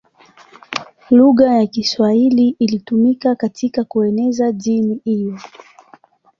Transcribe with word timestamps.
Lugha 1.11 1.53
ya 1.53 1.67
Kiswahili 1.67 2.55
ilitumika 2.59 3.35
katika 3.35 3.83
kueneza 3.83 4.51
dini 4.51 5.01
hiyo. 5.03 5.39